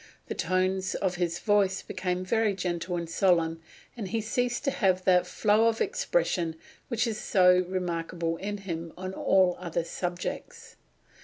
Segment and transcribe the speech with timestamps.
[0.29, 3.61] The tones of his voice become very gentle and solemn,
[3.95, 6.55] and he ceases to have that flow of expression
[6.87, 10.75] which is so remarkable in him on all other subjects."